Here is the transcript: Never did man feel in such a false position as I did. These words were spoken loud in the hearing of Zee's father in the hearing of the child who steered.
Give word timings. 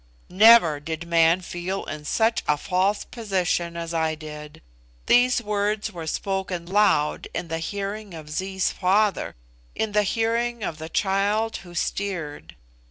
Never 0.31 0.79
did 0.79 1.05
man 1.07 1.41
feel 1.41 1.85
in 1.85 2.05
such 2.05 2.41
a 2.47 2.57
false 2.57 3.03
position 3.05 3.77
as 3.77 3.93
I 3.93 4.15
did. 4.15 4.63
These 5.05 5.43
words 5.43 5.91
were 5.91 6.07
spoken 6.07 6.65
loud 6.65 7.27
in 7.35 7.49
the 7.49 7.59
hearing 7.59 8.15
of 8.15 8.27
Zee's 8.27 8.71
father 8.71 9.35
in 9.75 9.91
the 9.91 10.01
hearing 10.01 10.63
of 10.63 10.79
the 10.79 10.89
child 10.89 11.57
who 11.57 11.75
steered. 11.75 12.55